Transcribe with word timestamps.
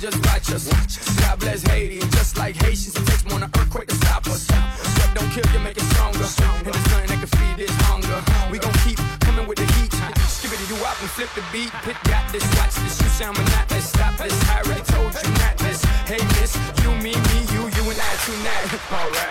just 0.00 0.66
watch 0.72 0.96
us. 0.96 1.20
God 1.20 1.38
bless 1.40 1.62
Haiti, 1.62 2.00
just 2.16 2.38
like 2.38 2.56
Haitians, 2.56 2.96
it 2.96 3.04
takes 3.06 3.24
more 3.24 3.38
than 3.38 3.50
an 3.52 3.60
earthquake 3.60 3.88
to 3.88 3.94
stop 3.96 4.26
us. 4.28 4.48
What 4.50 5.14
don't 5.14 5.30
kill 5.30 5.44
you, 5.52 5.60
make 5.60 5.76
it 5.76 5.84
stronger. 5.92 6.24
And 6.24 6.72
there's 6.72 6.88
nothing 6.88 7.08
that 7.12 7.20
can 7.20 7.30
feed 7.36 7.56
this 7.60 7.74
hunger. 7.84 8.16
We 8.50 8.58
gon' 8.58 8.72
keep 8.80 8.98
coming 9.20 9.46
with 9.46 9.58
the 9.58 9.68
heat. 9.76 9.92
Skibbity 10.24 10.66
doo 10.68 10.80
wop 10.80 10.96
and 11.00 11.10
flip 11.10 11.28
the 11.36 11.44
beat. 11.52 11.70
Pit 11.84 11.96
got 12.04 12.32
this, 12.32 12.44
watch 12.56 12.74
this. 12.80 12.96
You 13.02 13.08
sound 13.08 13.36
monotonous. 13.36 13.88
Stop 13.88 14.16
this. 14.16 14.32
I 14.48 14.62
already 14.64 14.84
told 14.88 15.12
you 15.12 15.30
not 15.36 15.56
this. 15.58 15.84
Hey, 16.08 16.22
miss, 16.40 16.56
you, 16.80 16.90
me, 17.04 17.12
me, 17.12 17.38
you, 17.52 17.68
you, 17.68 17.84
and 17.92 18.00
I 18.00 18.12
tonight. 18.24 18.80
Alright. 18.92 19.29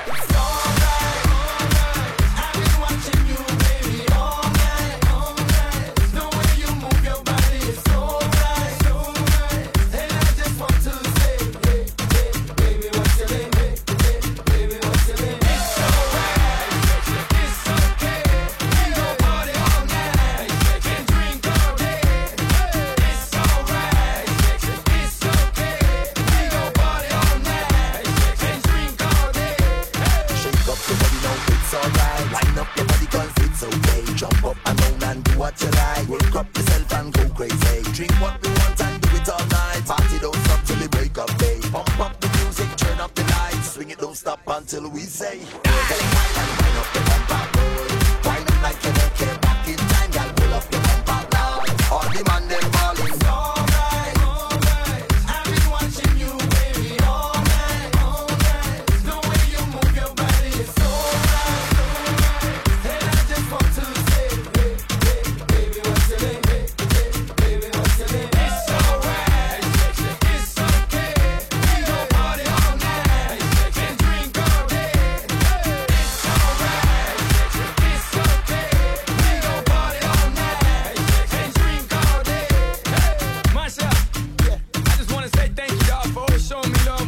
Up 32.31 32.67
your 32.77 32.85
body 32.85 33.07
it's 33.41 33.63
okay 33.63 34.13
Jump 34.13 34.43
up 34.43 34.57
and 34.65 34.77
down 34.77 35.03
and 35.09 35.23
do 35.23 35.39
what 35.39 35.59
you 35.61 35.69
like 35.71 36.07
yourself 36.53 36.93
and 36.93 37.13
go 37.13 37.27
crazy 37.29 37.81
Drink 37.93 38.11
what 38.21 38.39
we 38.43 38.49
want 38.49 38.81
and 38.81 39.01
do 39.01 39.09
it 39.15 39.29
all 39.29 39.45
night 39.47 39.83
Party 39.85 40.19
don't 40.19 40.35
stop 40.35 40.63
till 40.63 40.87
break 40.89 41.17
of 41.17 41.37
day 41.39 41.59
Pump 41.71 41.99
up 41.99 42.19
the 42.19 42.27
music, 42.37 42.69
turn 42.77 42.99
the 43.15 43.23
lights 43.23 43.71
Swing 43.71 43.89
it, 43.89 43.97
don't 43.97 44.15
stop 44.15 44.41
until 44.45 44.89
we 44.89 45.01
say 45.01 45.39
wine 45.39 46.77
up 46.77 46.87
the 46.93 47.01
bumper 47.09 48.29
Wine 48.29 48.43
up 48.43 48.61
like 48.61 48.83
you 48.83 48.93
don't 48.93 49.15
care 49.15 49.48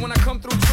when 0.02 0.10
I 0.10 0.16
come 0.16 0.40
through 0.40 0.71